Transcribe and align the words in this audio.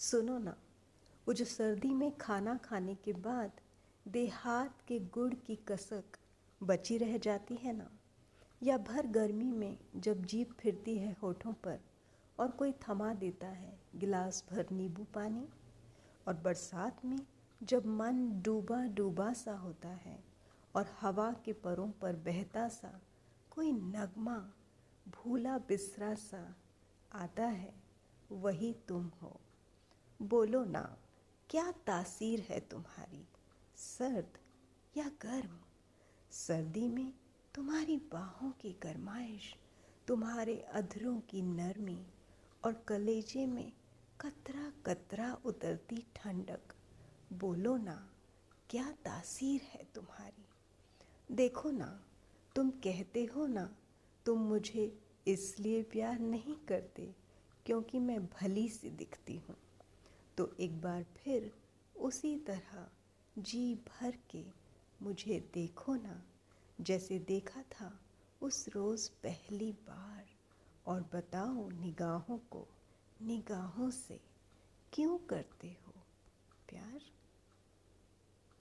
सुनो 0.00 0.36
ना, 0.38 0.54
वो 1.26 1.32
जो 1.34 1.44
सर्दी 1.44 1.88
में 1.94 2.10
खाना 2.16 2.54
खाने 2.56 2.94
के 2.94 3.12
बाद 3.14 3.60
देहात 4.06 4.80
के 4.88 4.98
गुड़ 5.14 5.34
की 5.46 5.56
कसक 5.68 6.16
बची 6.60 6.96
रह 6.98 7.16
जाती 7.18 7.54
है 7.54 7.72
ना, 7.76 7.88
या 8.62 8.76
भर 8.78 9.06
गर्मी 9.06 9.50
में 9.52 9.76
जब 9.96 10.24
जीप 10.24 10.52
फिरती 10.60 10.96
है 10.98 11.14
होठों 11.22 11.52
पर 11.64 11.78
और 12.38 12.50
कोई 12.50 12.72
थमा 12.82 13.12
देता 13.14 13.48
है 13.48 13.72
गिलास 13.96 14.44
भर 14.50 14.70
नींबू 14.72 15.04
पानी, 15.14 15.44
और 16.26 16.34
बरसात 16.34 17.04
में 17.04 17.18
जब 17.60 17.86
मन 17.86 18.26
डूबा 18.42 18.82
डूबा 18.94 19.32
सा 19.32 19.56
होता 19.56 19.88
है 20.06 20.18
और 20.74 20.86
हवा 21.00 21.30
के 21.44 21.52
परों 21.64 21.88
पर 22.00 22.16
बहता 22.26 22.66
सा 22.70 22.98
कोई 23.50 23.72
नगमा 23.72 24.38
भूला 25.06 25.58
बिसरा 25.68 26.14
सा 26.14 26.44
आता 27.12 27.46
है, 27.46 27.72
वही 28.32 28.74
तुम 28.88 29.10
हो। 29.22 29.40
बोलो 30.22 30.64
ना, 30.64 30.98
क्या 31.50 31.72
तासीर 31.72 32.40
है 32.40 32.60
तुम्हारी? 32.60 33.28
सर्द 33.76 34.38
या 34.96 35.08
गर्म? 35.08 35.60
सर्दी 36.30 36.88
में 36.88 37.12
तुम्हारी 37.54 37.96
बाहों 37.96 38.50
की 38.50 38.72
गरमाइश, 38.82 39.56
तुम्हारे 40.06 40.56
अधरों 40.56 41.20
की 41.20 41.42
नरमी 41.42 42.06
और 42.64 42.72
कलेजे 42.88 43.46
में 43.46 43.72
कतरा 44.20 44.72
कतरा 44.86 45.38
उतरती 45.44 46.06
ठंडक। 46.16 46.74
बोलो 47.32 47.76
ना, 47.76 48.10
क्या 48.70 48.92
तासीर 48.92 49.60
है 49.60 49.88
तुम्हारी? 49.94 50.46
देखो 51.34 51.70
ना, 51.70 52.04
तुम 52.56 52.70
कहते 52.70 53.24
हो 53.24 53.46
ना, 53.46 53.76
तुम 54.26 54.40
मुझे 54.40 55.02
इसलिए 55.26 55.82
प्यार 55.82 56.18
नहीं 56.18 56.56
करते 56.56 57.14
क्योंकि 57.66 57.98
मैं 57.98 58.26
भली 58.26 58.68
सी 58.68 58.90
दिखती 58.90 59.38
हूँ। 59.38 59.56
तो 60.40 60.56
एक 60.60 60.80
बार 60.80 61.02
फिर 61.02 61.52
उसी 61.96 62.36
तरह 62.36 62.88
जी 63.38 63.74
भर 63.74 64.18
के 64.30 64.44
मुझे 65.02 65.50
देखो 65.54 65.94
ना, 65.94 66.22
जैसे 66.80 67.18
देखा 67.18 67.62
था 67.62 68.00
उस 68.42 68.68
रोज़ 68.68 69.10
पहली 69.10 69.72
बार। 69.72 70.24
और 70.86 71.10
बताओ 71.14 71.70
निगाहों 71.70 72.38
को, 72.38 72.68
निगाहों 73.22 73.90
से 73.90 74.20
क्यों 74.92 75.18
करते 75.18 75.76
हो? 75.86 75.99